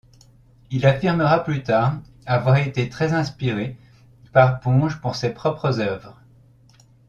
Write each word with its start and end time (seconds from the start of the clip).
Il 0.71 0.87
affirmera 0.87 1.43
plus 1.43 1.61
tard 1.61 1.99
avoir 2.25 2.57
été 2.57 2.89
très 2.89 3.13
inspiré 3.13 3.77
par 4.33 4.59
Ponge 4.59 4.99
pour 4.99 5.15
ses 5.15 5.29
propres 5.29 5.79
œuvres. 5.79 6.19